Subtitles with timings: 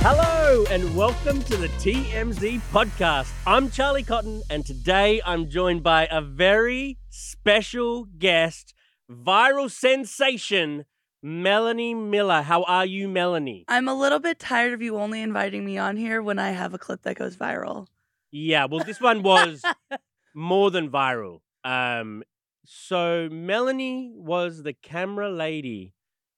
[0.00, 3.32] Hello and welcome to the TMZ podcast.
[3.44, 8.74] I'm Charlie Cotton, and today I'm joined by a very special guest,
[9.10, 10.84] viral sensation,
[11.20, 12.42] Melanie Miller.
[12.42, 13.64] How are you, Melanie?
[13.66, 16.72] I'm a little bit tired of you only inviting me on here when I have
[16.72, 17.88] a clip that goes viral.
[18.30, 19.62] Yeah, well, this one was
[20.34, 21.40] more than viral.
[21.64, 22.22] Um,
[22.64, 25.92] so Melanie was the camera lady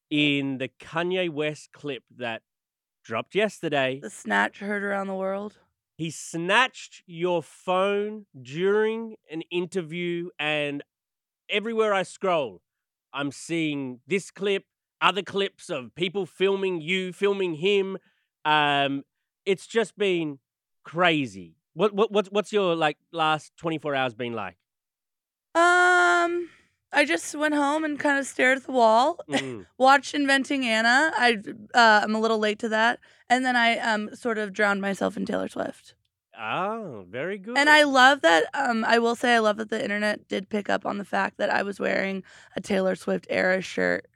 [0.08, 2.40] in the Kanye West clip that
[3.02, 4.00] dropped yesterday.
[4.02, 5.58] The snatch heard around the world.
[5.96, 10.82] He snatched your phone during an interview, and
[11.50, 12.62] everywhere I scroll,
[13.12, 14.64] I'm seeing this clip,
[15.02, 17.98] other clips of people filming you, filming him.
[18.44, 19.04] Um,
[19.44, 20.38] it's just been
[20.84, 21.56] crazy.
[21.74, 24.56] What what what's what's your like last 24 hours been like?
[25.54, 25.89] Um,
[26.92, 29.66] I just went home and kind of stared at the wall, Mm.
[29.78, 31.12] watched Inventing Anna.
[31.16, 31.38] I
[31.74, 35.16] uh, I'm a little late to that, and then I um sort of drowned myself
[35.16, 35.94] in Taylor Swift.
[36.42, 37.58] Oh, very good.
[37.58, 38.44] And I love that.
[38.54, 41.36] Um, I will say I love that the internet did pick up on the fact
[41.36, 42.22] that I was wearing
[42.56, 44.06] a Taylor Swift era shirt,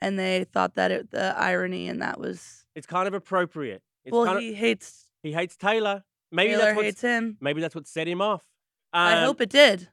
[0.00, 3.82] and they thought that it, the irony and that was it's kind of appropriate.
[4.04, 6.04] It's well, kind he of, hates he hates Taylor.
[6.32, 7.36] Maybe Taylor that's what hates him.
[7.40, 8.44] maybe that's what set him off.
[8.92, 9.88] I Um, hope it did.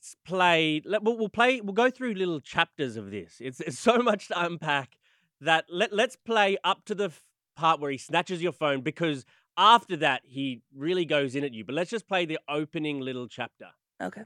[0.00, 3.78] Let's play let, we'll, we'll play we'll go through little chapters of this it's, it's
[3.88, 4.96] so much to unpack
[5.42, 7.22] that let, let's play up to the f-
[7.54, 9.26] part where he snatches your phone because
[9.58, 13.28] after that he really goes in at you but let's just play the opening little
[13.28, 13.66] chapter
[14.02, 14.22] Okay.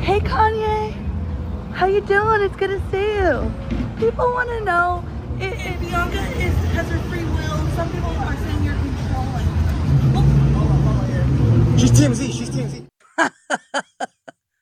[0.00, 0.92] Hey Kanye,
[1.72, 2.42] how you doing?
[2.42, 3.48] It's good to see you.
[3.96, 5.04] People want to know
[5.38, 7.70] if, if Bianca is, has her free will.
[7.76, 9.46] Some people are saying you're controlling.
[11.78, 12.32] She's TMZ.
[12.32, 12.88] She's TMZ.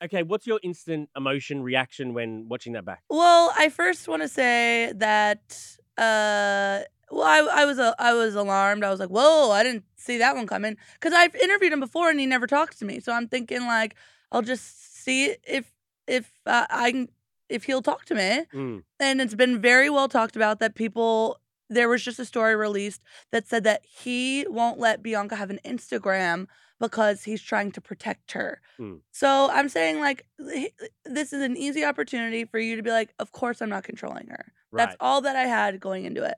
[0.03, 4.27] okay what's your instant emotion reaction when watching that back Well, I first want to
[4.27, 8.83] say that uh, well, I, I was uh, I was alarmed.
[8.83, 12.09] I was like, whoa, I didn't see that one coming because I've interviewed him before
[12.09, 12.99] and he never talks to me.
[12.99, 13.95] So I'm thinking like
[14.31, 15.71] I'll just see if
[16.07, 17.09] if uh, I can
[17.49, 18.45] if he'll talk to me.
[18.53, 21.39] Mm, and it's been very well talked about that people
[21.69, 25.59] there was just a story released that said that he won't let Bianca have an
[25.63, 26.47] Instagram
[26.79, 28.61] because he's trying to protect her.
[28.79, 29.01] Mm.
[29.11, 33.31] So I'm saying like this is an easy opportunity for you to be like of
[33.31, 34.45] course I'm not controlling her.
[34.71, 36.37] right That's all that I had going into it.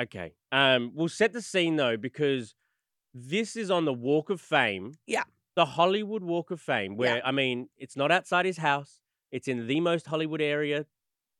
[0.00, 2.54] okay um we'll set the scene though because
[3.14, 5.22] this is on the walk of fame Yeah.
[5.54, 9.00] the hollywood walk of fame where i mean it's not outside his house
[9.30, 10.86] it's in the most hollywood area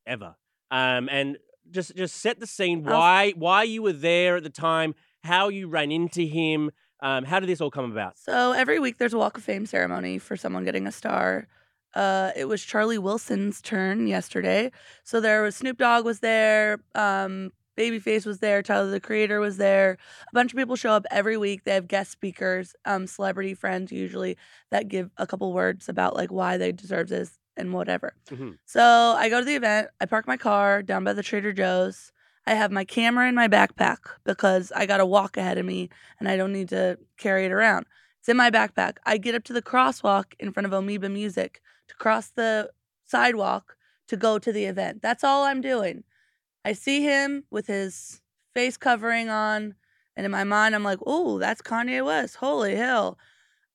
[0.07, 0.35] ever
[0.71, 1.37] um and
[1.69, 5.49] just just set the scene I'll- why why you were there at the time how
[5.49, 9.13] you ran into him um how did this all come about So every week there's
[9.13, 11.47] a Walk of Fame ceremony for someone getting a star.
[11.93, 14.69] Uh, it was Charlie Wilson's turn yesterday.
[15.05, 19.57] So there was Snoop Dogg was there, um, Babyface was there, Tyler the Creator was
[19.57, 19.97] there.
[20.29, 21.63] A bunch of people show up every week.
[21.63, 24.37] They have guest speakers, um, celebrity friends usually
[24.71, 28.13] that give a couple words about like why they deserve this and whatever.
[28.29, 28.57] Mhm.
[28.65, 28.81] So
[29.17, 29.87] I go to the event.
[30.01, 32.11] I park my car down by the Trader Joe's.
[32.47, 35.89] I have my camera in my backpack because I got to walk ahead of me
[36.19, 37.85] and I don't need to carry it around.
[38.19, 38.97] It's in my backpack.
[39.05, 42.71] I get up to the crosswalk in front of Amoeba Music to cross the
[43.05, 45.01] sidewalk to go to the event.
[45.01, 46.03] That's all I'm doing.
[46.63, 48.21] I see him with his
[48.53, 49.75] face covering on,
[50.15, 52.37] and in my mind, I'm like, "Oh, that's Kanye West!
[52.37, 53.17] Holy hell!"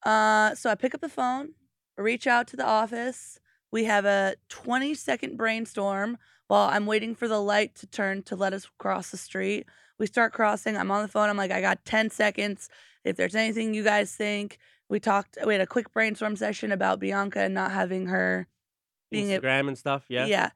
[0.02, 1.54] Uh, so I pick up the phone,
[1.96, 3.39] reach out to the office.
[3.72, 8.36] We have a 20 second brainstorm while I'm waiting for the light to turn to
[8.36, 9.66] let us cross the street.
[9.98, 10.76] We start crossing.
[10.76, 11.28] I'm on the phone.
[11.28, 12.68] I'm like, I got 10 seconds.
[13.04, 14.58] If there's anything you guys think,
[14.88, 18.48] we talked, we had a quick brainstorm session about Bianca and not having her
[19.10, 20.50] being a- instagram and stuff yeah yeah.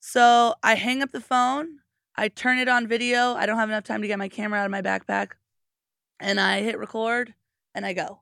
[0.00, 1.78] So I hang up the phone.
[2.16, 3.34] I turn it on video.
[3.34, 5.32] I don't have enough time to get my camera out of my backpack.
[6.20, 7.34] And I hit record
[7.74, 8.20] and I go.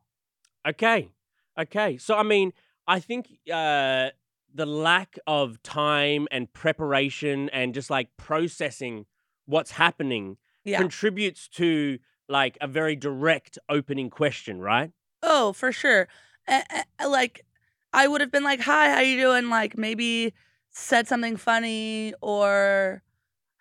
[0.67, 1.11] Okay.
[1.59, 1.99] Okay.
[1.99, 2.53] So I mean,
[2.87, 4.11] I think uh
[4.57, 9.07] the lack of time and preparation and just like processing
[9.47, 10.79] what's happening Yeah.
[10.79, 11.99] contributes to
[12.29, 14.91] like a very direct opening question, right?
[15.23, 16.09] Oh, for sure.
[16.49, 17.45] A- a- like
[17.93, 20.33] I would have been like, "Hi, how you doing?" Like maybe
[20.71, 23.03] said something funny or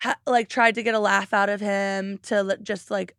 [0.02, 3.14] ha- like tried to get a laugh out of him to l- just like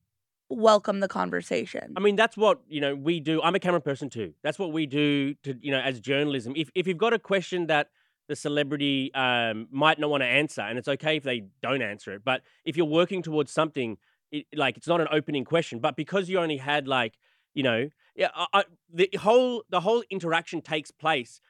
[0.50, 1.94] welcome the conversation.
[1.96, 3.42] I mean, that's what you know we do.
[3.42, 4.34] I'm a camera person too.
[4.44, 6.54] That's what we do to you know as journalism.
[6.56, 7.90] If if you've got a question that
[8.28, 12.14] the celebrity um, might not want to answer, and it's okay if they don't answer
[12.14, 12.24] it.
[12.26, 13.98] But if you're working towards something,
[14.32, 17.18] it, like it's not an opening question, but because you only had like
[17.54, 18.64] you know, yeah, I, I,
[18.94, 21.42] the whole the whole interaction takes place,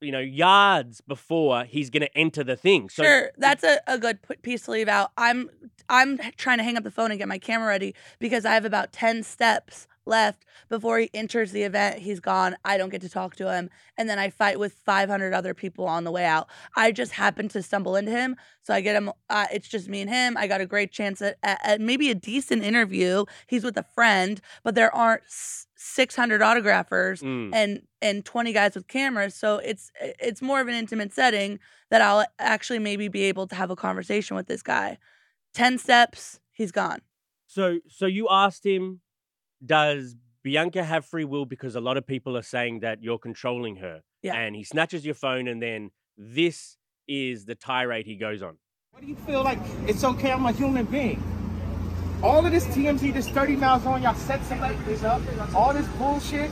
[0.00, 2.88] you know, yards before he's going to enter the thing.
[2.88, 5.12] So sure, that's a, a good piece to leave out.
[5.16, 5.50] I'm
[5.88, 8.64] I'm trying to hang up the phone and get my camera ready because I have
[8.64, 12.00] about ten steps left before he enters the event.
[12.00, 12.56] He's gone.
[12.64, 13.70] I don't get to talk to him.
[13.96, 16.48] And then I fight with 500 other people on the way out.
[16.76, 18.36] I just happened to stumble into him.
[18.62, 19.12] So I get him.
[19.28, 20.36] Uh, it's just me and him.
[20.36, 23.24] I got a great chance at, at, at, maybe a decent interview.
[23.46, 25.22] He's with a friend, but there aren't
[25.82, 27.54] 600 autographers Mm.
[27.54, 29.34] and and 20 guys with cameras.
[29.34, 31.58] So it's it's more of an intimate setting
[31.90, 34.98] that I'll actually maybe be able to have a conversation with this guy.
[35.54, 37.00] 10 steps, he's gone.
[37.46, 39.00] So, so you asked him,
[39.64, 41.44] does Bianca have free will?
[41.46, 44.02] Because a lot of people are saying that you're controlling her.
[44.22, 44.34] Yeah.
[44.36, 46.76] And he snatches your phone, and then this
[47.08, 48.58] is the tirade he goes on.
[48.92, 50.30] Why do you feel like it's okay?
[50.30, 51.20] I'm a human being.
[52.22, 55.22] All of this TMZ, this 30 mile zone, y'all set celebrities up,
[55.54, 56.50] all this bullshit.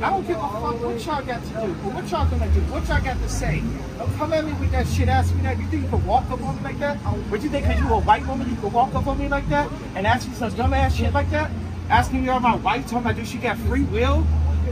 [0.00, 2.86] I don't give a fuck what y'all got to do, what y'all gonna do, what
[2.88, 3.62] y'all got to say.
[3.98, 5.58] Don't come at me with that shit, ask me that.
[5.58, 6.96] You think you can walk up on me like that?
[6.96, 9.48] What you think, because you a white woman, you can walk up on me like
[9.48, 11.50] that and ask me some dumb ass shit like that?
[11.88, 14.24] Asking me about my wife, talking about, do she got free will?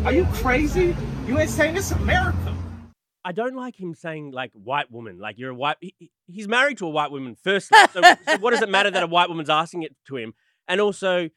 [0.05, 0.97] Are you crazy?
[1.27, 2.55] You ain't saying this America.
[3.29, 5.77] I don't like him saying like white woman, like you're a white.
[5.81, 7.69] He, he- he's married to a white woman first.
[7.93, 10.33] So, so what does it matter that a white woman's asking it to him?
[10.67, 11.29] And also,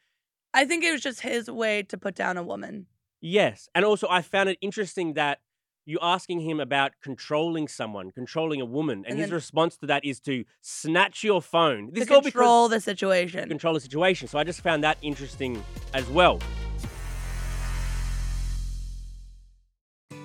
[0.54, 2.86] I think it was just his way to put down a woman.
[3.20, 5.40] yes, and also I found it interesting that
[5.84, 10.04] you asking him about controlling someone, controlling a woman, and, And his response to that
[10.04, 11.90] is to snatch your phone.
[11.92, 13.48] This to is all because control the situation.
[13.48, 14.28] control the situation.
[14.28, 15.62] So I just found that interesting
[15.92, 16.38] as well.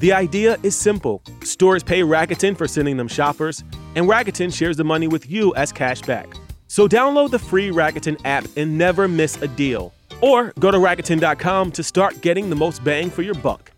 [0.00, 3.62] The idea is simple stores pay Rakuten for sending them shoppers,
[3.94, 6.32] and Rakuten shares the money with you as cash back.
[6.68, 9.92] So download the free Rakuten app and never miss a deal.
[10.22, 13.72] Or go to Rakuten.com to start getting the most bang for your buck.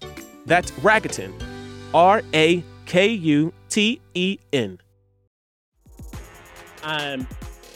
[0.46, 1.32] That's Rakuten.
[1.92, 4.78] R A K U T E N.
[6.84, 7.26] Um,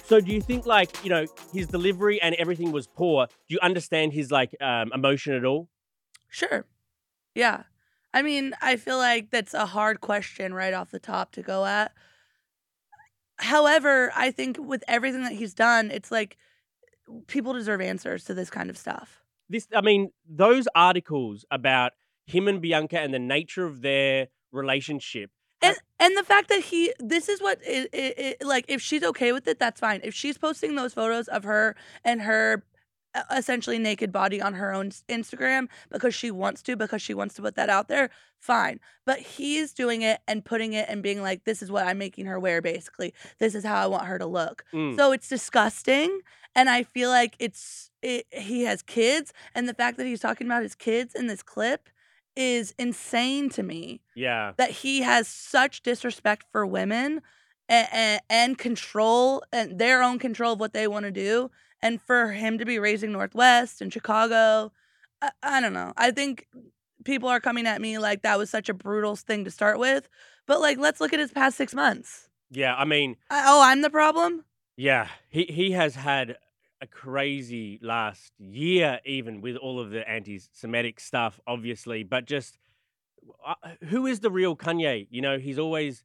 [0.04, 3.26] so do you think like you know his delivery and everything was poor?
[3.26, 5.69] Do you understand his like um, emotion at all?
[6.28, 6.64] Sure.
[7.34, 7.64] Yeah.
[8.17, 11.67] I mean, I feel like that's a hard question right off the top to go
[11.67, 11.93] at.
[13.37, 16.39] However, I think with everything that he's done, it's like
[17.27, 19.23] people deserve answers to this kind of stuff.
[19.51, 21.93] This, I mean, those articles about
[22.25, 25.31] him and Bianca and the nature of their relationship.
[25.61, 29.03] And and the fact that he this is what it, it, it, like if she's
[29.03, 30.01] okay with it, that's fine.
[30.03, 32.65] If she's posting those photos of her and her
[33.35, 37.43] essentially naked body on her own Instagram because she wants to because she wants to
[37.43, 38.81] put that out there, fine.
[39.05, 42.27] But he's doing it and putting it and being like this is what I'm making
[42.27, 43.15] her wear basically.
[43.39, 44.65] This is how I want her to look.
[44.73, 44.96] Mm.
[44.96, 46.20] So it's disgusting
[46.55, 50.46] and I feel like it's it, he has kids and the fact that he's talking
[50.46, 51.89] about his kids in this clip
[52.37, 57.23] is insane to me Yeah, that he has such disrespect for women
[57.69, 61.51] and, and, control and their own control of what they want to do
[61.83, 64.73] and for him to be raising northwest and chicago
[65.23, 66.47] I, I don't know i think
[67.05, 70.09] people are coming at me like that was such a brutal thing to start with
[70.47, 72.77] but like let's look at his past six months yeah.
[72.77, 74.45] I mean, I, oh i'm the problem
[74.77, 75.09] yeah.
[75.29, 76.37] He he has had
[76.81, 82.03] a crazy last year, even with all of the anti-Semitic stuff, obviously.
[82.03, 82.59] But just
[83.45, 83.55] uh,
[83.85, 85.06] who is the real Kanye?
[85.11, 86.05] You know, he's always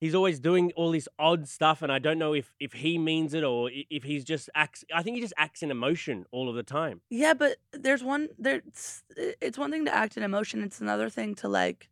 [0.00, 3.34] he's always doing all this odd stuff, and I don't know if if he means
[3.34, 4.84] it or if he's just acts.
[4.94, 7.00] I think he just acts in emotion all of the time.
[7.10, 11.34] yeah but there's one there's it's one thing to act in emotion it's another thing
[11.36, 11.88] to like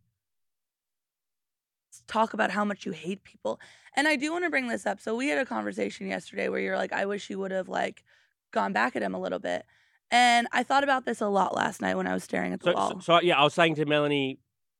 [2.07, 3.59] talk about how much you hate people.
[3.95, 5.01] And I do want to bring this up.
[5.01, 8.05] So we had a conversation yesterday where you're like, I wish you would have like
[8.53, 9.65] gone back at him a little bit.
[10.11, 12.71] And I thought about this a lot last night when I was staring at the
[12.71, 12.91] So, wall.
[12.91, 14.39] so, so yeah, I was saying to Melanie,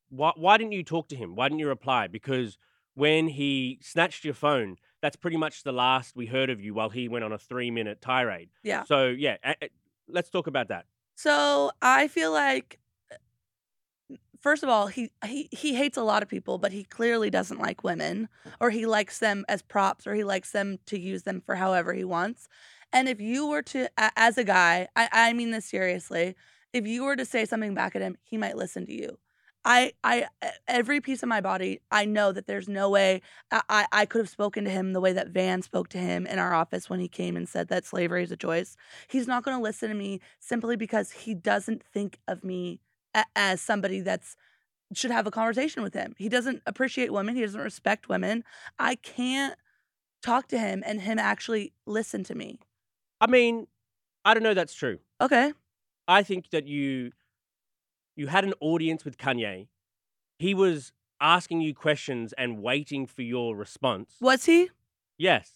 [0.09, 1.35] why why didn't you talk to him?
[1.35, 2.07] Why didn't you reply?
[2.07, 2.59] Because
[2.97, 6.89] when he snatched your phone, that's pretty much the last we heard of you while
[6.89, 8.49] he went on a three minute tirade.
[8.65, 8.85] yeah.
[8.85, 9.37] So yeah,
[10.09, 10.87] let's talk about that.
[11.15, 12.79] So I feel like,
[13.13, 13.17] uh,
[14.41, 17.61] first of all, he he he hates a lot of people, but he clearly doesn't
[17.61, 18.29] like women,
[18.61, 21.93] or he likes them as props, or he likes them to use them for however
[21.93, 22.49] he wants.
[22.93, 23.89] And if you were to,
[24.19, 26.35] as a guy, I I mean this seriously,
[26.73, 29.19] if you were to say something back at him, he might listen to you.
[29.67, 30.29] I I
[30.69, 33.21] every piece of my body, I know that there's no way
[33.51, 36.39] I I, could have spoken to him the way that Van spoke to him in
[36.39, 38.77] our office when he came and said that slavery is a choice.
[39.09, 42.81] He's not going to listen to me simply because he doesn't think of me
[43.13, 44.37] a- as somebody that's
[44.95, 46.15] should have a conversation with him.
[46.17, 47.35] He doesn't appreciate women.
[47.35, 48.45] He doesn't respect women.
[48.79, 49.57] I can't
[50.23, 52.61] talk to him and him actually listen to me.
[53.21, 53.67] I mean,
[54.25, 55.01] I don't know that's true.
[55.21, 55.53] Okay.
[56.07, 57.11] I think that you
[58.17, 59.69] you had an audience with Kanye.
[60.39, 64.15] He was asking you questions and waiting for your response.
[64.21, 64.71] Was he?
[65.19, 65.53] Yes.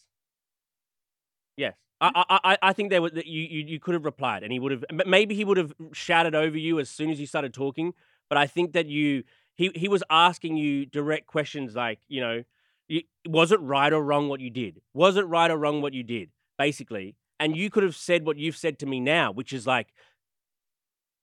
[1.57, 1.75] Yes.
[2.01, 4.53] I, I, I- I think there was that you, you you could have replied and
[4.53, 7.53] he would have maybe he would have shouted over you as soon as you started
[7.53, 7.93] talking.
[8.29, 9.25] But I think that you
[9.55, 12.45] he he was asking you direct questions like you know
[12.89, 14.81] you, was it right or wrong what you did?
[14.95, 16.31] Was it right or wrong what you did?
[16.59, 19.89] Basically, and you could have said what you've said to me now, which is like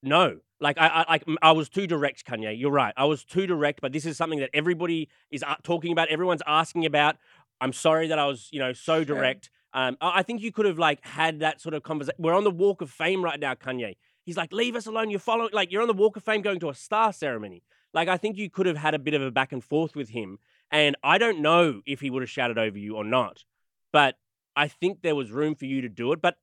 [0.03, 0.39] no.
[0.59, 2.59] Like I, I like I was too direct, Kanye.
[2.59, 2.93] You're right.
[2.97, 6.07] I was too direct, but this is something that everybody is talking about.
[6.09, 7.17] Everyone's asking about.
[7.61, 9.15] I'm sorry that I was, you know, so Sure.
[9.15, 9.49] direct.
[9.73, 12.15] Um, I think you could have like had that sort of conversation.
[12.19, 13.97] We're on the Walk of Fame right now, Kanye.
[14.23, 15.09] He's like, leave us alone.
[15.09, 17.63] You're following, like, you're on the Walk of Fame going to a star ceremony.
[17.93, 20.09] Like, I think you could have had a bit of a back and forth with
[20.09, 20.39] him.
[20.71, 23.45] And I don't know if he would have shouted over you or not,
[23.93, 24.15] but
[24.55, 26.21] I think there was room for you to do it.
[26.21, 26.35] But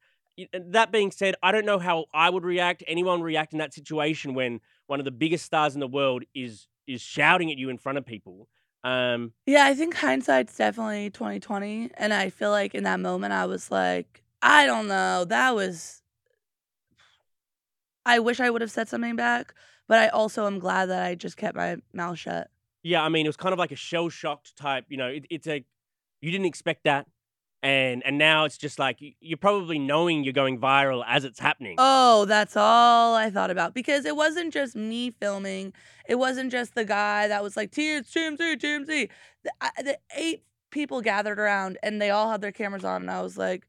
[0.52, 2.82] that being said, I don't know how I would react.
[2.86, 6.66] Anyone react in that situation when one of the biggest stars in the world is
[6.86, 8.48] is shouting at you in front of people.
[8.82, 13.46] Um, Yeah, I think hindsight's definitely 2020 and I feel like in that moment I
[13.46, 16.02] was like, I don't know, that was
[18.04, 19.54] I wish I would have said something back,
[19.88, 22.50] but I also am glad that I just kept my mouth shut.
[22.82, 24.84] yeah, I mean, it was kind of like a shell shocked type.
[24.88, 25.64] You know, it, it's a
[26.20, 27.06] you didn't expect that,
[27.64, 31.76] and and now it's just like you're probably knowing you're going viral as it's happening.
[31.78, 35.72] Oh, that's all I thought about because it wasn't just me filming.
[36.06, 39.08] It wasn't just the guy that was like, T, it's TMZ, TMZ.
[39.42, 43.10] The, I, the eight people gathered around and they all had their cameras on, and
[43.10, 43.66] I was like,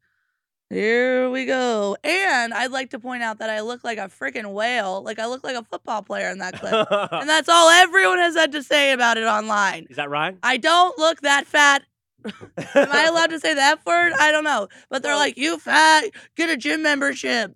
[0.69, 1.95] here we go.
[2.03, 5.01] And I'd like to point out that I look like a freaking whale.
[5.03, 6.87] Like I look like a football player in that clip.
[7.13, 9.87] and that's all everyone has had to say about it online.
[9.89, 10.37] Is that right?
[10.43, 11.83] I don't look that fat.
[12.75, 14.13] Am I allowed to say the F word?
[14.13, 14.67] I don't know.
[14.89, 16.05] But they're like, you fat,
[16.35, 17.55] get a gym membership.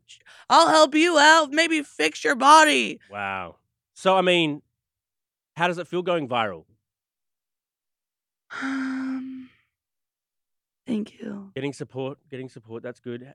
[0.49, 1.51] I'll help you out.
[1.51, 2.99] Maybe fix your body.
[3.09, 3.57] Wow.
[3.93, 4.61] So I mean,
[5.55, 6.65] how does it feel going viral?
[8.61, 9.49] Um,
[10.87, 11.51] thank you.
[11.53, 12.81] Getting support, getting support.
[12.81, 13.33] That's good.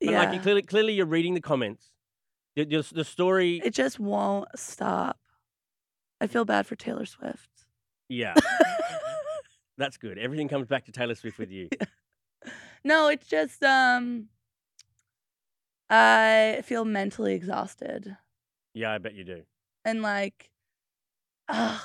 [0.00, 0.18] But yeah.
[0.24, 1.92] like, you clearly, clearly, you're reading the comments.
[2.56, 3.60] The, the, the story.
[3.64, 5.18] it just won't stop.
[6.20, 7.48] I feel bad for Taylor Swift.
[8.08, 8.34] yeah,
[9.78, 10.18] that's good.
[10.18, 11.68] Everything comes back to Taylor Swift with you.
[12.84, 14.28] no, it's just um
[15.90, 18.16] I feel mentally exhausted.
[18.74, 19.42] Yeah, I bet you do.
[19.84, 20.50] and like
[21.48, 21.80] ugh,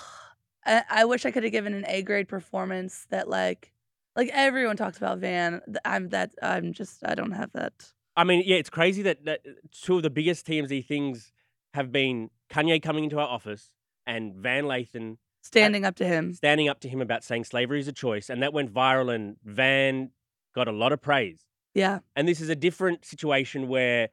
[0.65, 3.71] I, I wish I could have given an A grade performance that like
[4.15, 5.61] like everyone talks about Van.
[5.85, 7.73] I'm that I'm just I don't have that.
[8.15, 11.31] I mean, yeah, it's crazy that, that two of the biggest TMZ things
[11.73, 13.69] have been Kanye coming into our office
[14.05, 16.33] and Van Lathan Standing up to him.
[16.33, 19.35] standing up to him about saying slavery is a choice, and that went viral, and
[19.43, 20.09] Van
[20.55, 21.41] got a lot of praise.
[21.75, 21.99] Yeah.
[22.15, 24.09] And this is a different situation where,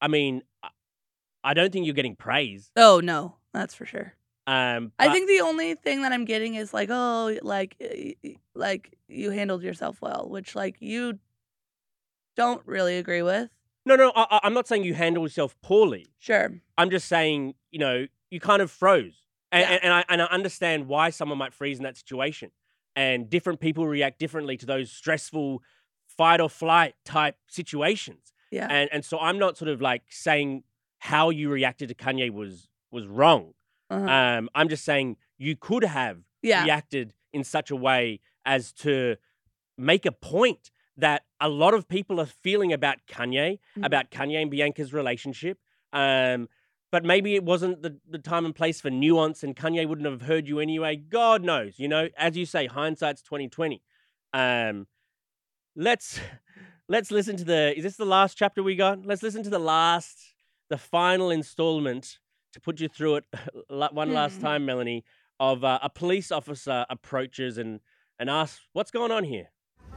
[0.00, 0.42] I mean,
[1.44, 2.70] I- don't think you're getting praise.
[2.76, 4.14] Oh no, that's for sure.
[4.46, 8.14] Um, I think the only thing that I'm getting is like, oh, like, y-
[8.54, 11.18] like you handled yourself well, which like you
[12.36, 13.50] don't really agree with.
[13.84, 16.06] no, no, I, I- I'm not saying you handle yourself poorly.
[16.18, 16.52] Sure.
[16.78, 19.21] I'm just saying, you know, you kind of froze,
[19.52, 19.78] and, Yeah.
[19.82, 22.50] and, I and I understand why someone might freeze in that situation,
[22.96, 25.62] and different people react differently to those stressful
[26.08, 28.32] fight or flight type situations.
[28.50, 28.66] Yeah.
[28.70, 30.64] and and so I'm not sort of like saying
[30.98, 33.54] how you reacted to Kanye was was wrong.
[33.88, 34.06] Uh-huh.
[34.06, 36.64] Um, I'm just saying you could have yeah.
[36.64, 39.16] reacted in such a way as to
[39.78, 43.86] make a point that a lot of people are feeling about Kanye, Mhm.
[43.86, 45.58] about Kanye and Bianca's relationship.
[45.94, 46.48] Um,
[46.92, 50.22] but maybe it wasn't the, the time and place for nuance, and Kanye wouldn't have
[50.22, 50.94] heard you anyway.
[50.94, 52.08] God knows, you know.
[52.16, 53.82] As you say, hindsight's twenty twenty.
[54.32, 54.86] Um,
[55.74, 56.20] let's
[56.88, 57.76] let's listen to the.
[57.76, 59.04] Is this the last chapter we got?
[59.04, 60.18] Let's listen to the last,
[60.68, 62.18] the final installment
[62.52, 63.24] to put you through it
[63.68, 64.42] one last Hmm.
[64.42, 65.04] time, Melanie.
[65.40, 67.80] Of uh, a police officer approaches and
[68.18, 69.48] and asks, "What's going on here?"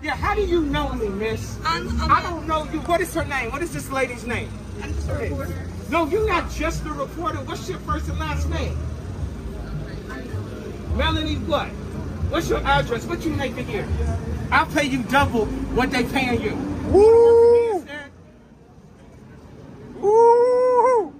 [0.02, 1.58] Yeah, how do you know me, miss?
[1.64, 2.80] I'm, I'm, I don't know you.
[2.82, 3.52] What is her name?
[3.52, 4.50] What is this lady's name?
[4.82, 5.54] I'm just a reporter.
[5.90, 7.38] No, you're not just the reporter.
[7.38, 8.78] What's your first and last name?
[10.96, 11.68] Melanie what?
[12.32, 13.06] What's your address?
[13.06, 13.88] What you make a year?
[14.52, 16.56] I'll pay you double what they paying you.
[16.90, 17.86] Woo!
[20.00, 21.14] Woo!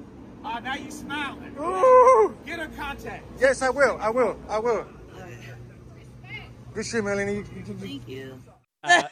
[0.44, 1.56] Oh, now you smiling.
[1.56, 2.36] Woo!
[2.46, 3.24] Get her contact.
[3.40, 3.98] Yes, I will.
[4.00, 4.40] I will.
[4.50, 4.86] I will.
[6.74, 7.44] Good shit, Melanie.
[7.44, 8.40] Thank you.
[8.84, 9.04] Uh,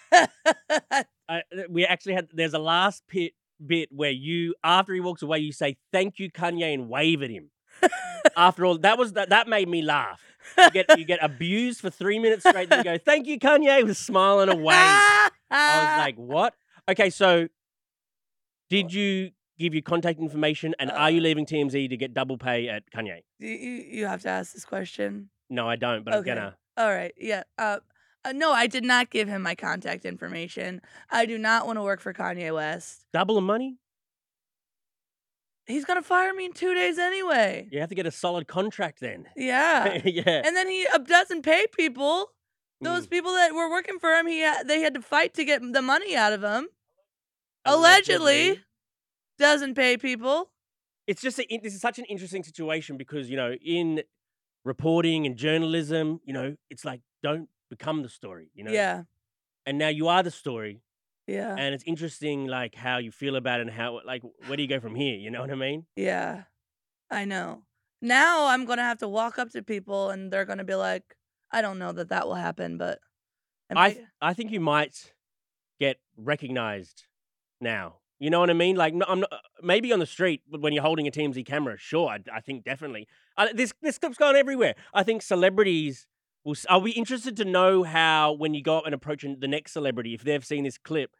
[1.29, 3.33] I, we actually had there's a last bit
[3.65, 7.29] bit where you after he walks away you say thank you Kanye and wave at
[7.29, 7.49] him.
[8.37, 10.21] after all that was that that made me laugh.
[10.57, 12.69] You get you get abused for three minutes straight.
[12.69, 14.75] Then you go thank you Kanye with smiling away.
[14.75, 16.53] I was like what?
[16.89, 17.47] Okay, so
[18.69, 22.67] did you give your contact information and are you leaving TMZ to get double pay
[22.69, 23.21] at Kanye?
[23.39, 25.29] you, you you have to ask this question.
[25.49, 26.31] No, I don't, but Okay.
[26.31, 26.55] I'm gonna.
[26.77, 27.13] All right.
[27.17, 27.43] Yeah.
[27.57, 27.77] Uh,
[28.25, 30.81] uh, no, I did not give him my contact information.
[31.09, 33.05] I do not want to work for Kanye West.
[33.13, 33.77] Double the money?
[35.65, 37.67] He's gonna fire me in two days anyway.
[37.71, 39.27] You have to get a solid contract then.
[39.35, 39.99] Yeah.
[40.03, 40.41] yeah.
[40.45, 42.31] and then he uh, doesn't pay people.
[42.81, 43.11] Those Mm.
[43.11, 45.81] people that were working for him, he ha- they had to fight to get the
[45.81, 46.67] money out of him.
[47.65, 48.59] Allegedly,
[49.39, 50.49] doesn't pay people.
[51.07, 54.03] it's just a, this is such an interesting situation because you know in
[54.65, 59.03] reporting and journalism you know it's like don't become the story you know Yeah.
[59.67, 60.75] and now you are the story
[61.27, 61.55] Yeah.
[61.61, 64.69] and it's interesting like how you feel about it and how like where do you
[64.75, 66.33] go from here you know what i mean Yeah,
[67.09, 67.47] I know.
[68.01, 71.05] Now I'm gonna have to walk up to people and they're gonna be like,
[71.57, 72.99] "I don't know that that will happen," but
[73.69, 73.87] am i
[74.29, 75.13] i think you might
[75.79, 75.97] get
[76.33, 76.97] recognized
[77.61, 77.87] now
[78.19, 80.73] you know what i mean like no, i'm not maybe on the street but when
[80.73, 84.35] you're holding a tmz camera sure i, I think definitely uh, this this clip's gone
[84.35, 86.07] everywhere i think celebrities
[86.51, 89.71] s- i'll be interested to know how when you go up and approach the next
[89.71, 91.11] celebrity if they've seen this clip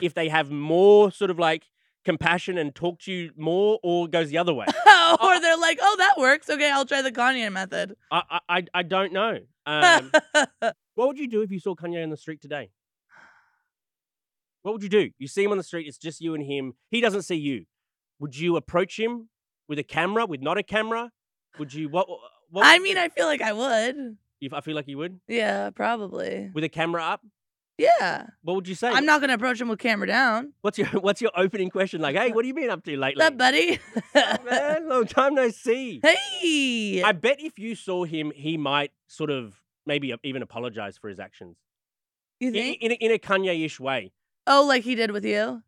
[0.00, 1.64] if they have more sort of like
[2.04, 4.66] compassion and talk to you more or goes the other way.
[5.22, 6.50] Or they're like, "Oh, that works.
[6.50, 9.38] Okay, I'll try the Kanye method." I, I I I don't know.
[9.64, 10.12] Um,
[10.94, 12.70] what would you do if you saw kanye on the street today?
[14.62, 15.10] What would you do?
[15.18, 16.74] You see him on the street it's just you and him.
[16.90, 17.64] He doesn't see you.
[18.18, 19.30] Would you approach him
[19.66, 21.10] with a camera with not a camera?
[21.58, 22.06] Would you what,
[22.50, 24.18] what I mean, you, I feel like I would.
[24.40, 26.50] If i feel like you would Yeah, probably.
[26.54, 27.20] with a camera up
[27.78, 30.52] Yeah, what would you say I'm not gonna approach him with camera down.
[30.62, 33.24] what's your what's your opening question like hey what have you been up to lately
[33.24, 33.78] up, buddy?
[34.14, 37.02] Oh, man long time no see hey.
[37.02, 41.18] i bet if you saw him he might sort of maybe even apologize for his
[41.20, 41.56] actions
[42.40, 42.78] you in, think?
[42.82, 44.12] in, a, in a kanye-ish way
[44.50, 45.62] Oh, like he did with you?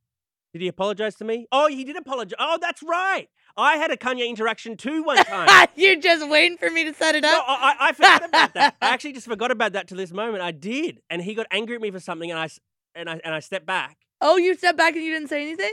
[0.52, 1.46] Did he apologize to me?
[1.52, 2.36] Oh, he did apologize.
[2.38, 3.28] Oh, that's right.
[3.56, 5.68] I had a Kanye interaction too one time.
[5.76, 7.44] You're just waiting for me to set it up.
[7.46, 8.76] I, I I forgot about that.
[8.80, 10.42] I actually just forgot about that to this moment.
[10.42, 12.48] I did, and he got angry at me for something, and I
[12.94, 13.98] and I and I stepped back.
[14.20, 15.72] Oh, you stepped back and you didn't say anything?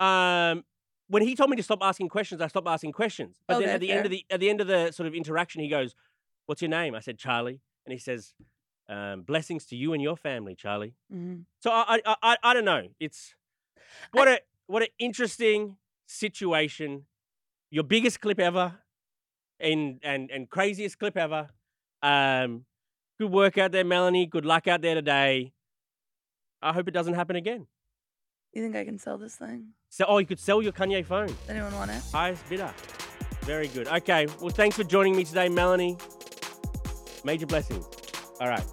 [0.00, 0.64] Um,
[1.08, 3.36] when he told me to stop asking questions, I stopped asking questions.
[3.46, 5.62] But then at the end of the at the end of the sort of interaction,
[5.62, 5.94] he goes,
[6.46, 8.34] "What's your name?" I said Charlie, and he says,
[8.88, 11.44] um, "Blessings to you and your family, Charlie." Mhm.
[11.60, 12.88] So I I I, I don't know.
[12.98, 13.34] It's
[14.12, 17.04] what a what an interesting situation.
[17.70, 18.74] Your biggest clip ever,
[19.60, 21.48] and and and craziest clip ever.
[22.02, 22.64] Um,
[23.18, 24.26] good work out there, Melanie.
[24.26, 25.52] Good luck out there today.
[26.62, 27.66] I hope it doesn't happen again.
[28.52, 29.68] You think I can sell this thing?
[29.88, 31.26] So, oh, you could sell your Kanye phone.
[31.26, 32.02] Does anyone want it?
[32.12, 32.72] Highest bidder.
[33.42, 33.88] Very good.
[33.88, 34.26] Okay.
[34.40, 35.98] Well, thanks for joining me today, Melanie.
[37.24, 37.84] Major blessings.
[38.40, 38.64] All right.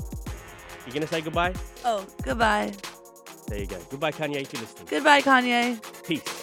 [0.86, 1.54] You gonna say goodbye?
[1.84, 2.74] Oh, goodbye.
[3.52, 3.78] There you go.
[3.90, 4.88] Goodbye, Kanye, if you're listening.
[4.90, 5.78] Goodbye, Kanye.
[6.08, 6.41] Peace.